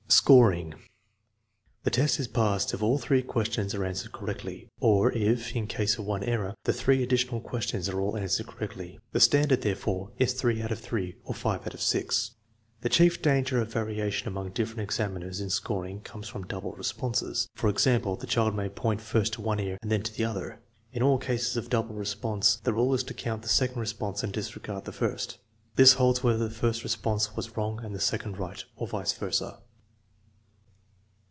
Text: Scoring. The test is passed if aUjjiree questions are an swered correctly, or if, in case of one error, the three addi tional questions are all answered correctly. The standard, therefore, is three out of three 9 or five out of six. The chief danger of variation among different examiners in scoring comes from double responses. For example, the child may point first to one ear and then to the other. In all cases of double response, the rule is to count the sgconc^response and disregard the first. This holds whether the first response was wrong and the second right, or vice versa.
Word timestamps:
Scoring. 0.21 0.73
The 1.83 1.89
test 1.89 2.19
is 2.19 2.27
passed 2.27 2.73
if 2.73 2.81
aUjjiree 2.81 3.25
questions 3.25 3.73
are 3.73 3.85
an 3.85 3.93
swered 3.95 4.11
correctly, 4.11 4.67
or 4.81 5.09
if, 5.13 5.55
in 5.55 5.67
case 5.67 5.97
of 5.97 6.05
one 6.05 6.23
error, 6.25 6.53
the 6.65 6.73
three 6.73 7.05
addi 7.07 7.13
tional 7.27 7.41
questions 7.41 7.87
are 7.87 7.99
all 7.99 8.17
answered 8.17 8.45
correctly. 8.47 8.99
The 9.13 9.21
standard, 9.21 9.61
therefore, 9.61 10.11
is 10.19 10.33
three 10.33 10.61
out 10.61 10.71
of 10.71 10.79
three 10.79 11.13
9 11.21 11.21
or 11.23 11.33
five 11.33 11.61
out 11.65 11.73
of 11.73 11.81
six. 11.81 12.31
The 12.81 12.89
chief 12.89 13.21
danger 13.21 13.61
of 13.61 13.71
variation 13.71 14.27
among 14.27 14.51
different 14.51 14.81
examiners 14.81 15.39
in 15.39 15.49
scoring 15.49 16.01
comes 16.01 16.27
from 16.27 16.45
double 16.45 16.73
responses. 16.73 17.47
For 17.55 17.69
example, 17.69 18.17
the 18.17 18.27
child 18.27 18.53
may 18.53 18.67
point 18.67 18.99
first 18.99 19.33
to 19.33 19.41
one 19.41 19.61
ear 19.61 19.77
and 19.81 19.89
then 19.89 20.03
to 20.03 20.13
the 20.13 20.25
other. 20.25 20.59
In 20.91 21.01
all 21.01 21.19
cases 21.19 21.55
of 21.55 21.69
double 21.69 21.95
response, 21.95 22.57
the 22.65 22.73
rule 22.73 22.93
is 22.93 23.03
to 23.05 23.13
count 23.13 23.43
the 23.43 23.47
sgconc^response 23.47 24.23
and 24.23 24.33
disregard 24.33 24.83
the 24.83 24.91
first. 24.91 25.37
This 25.77 25.93
holds 25.93 26.21
whether 26.21 26.49
the 26.49 26.53
first 26.53 26.83
response 26.83 27.33
was 27.37 27.55
wrong 27.55 27.83
and 27.83 27.95
the 27.95 27.99
second 28.01 28.37
right, 28.37 28.61
or 28.75 28.85
vice 28.89 29.13
versa. 29.13 29.59